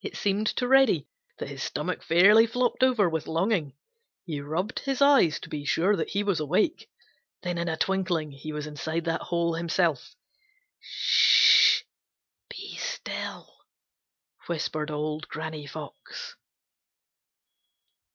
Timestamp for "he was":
6.08-6.40, 8.30-8.66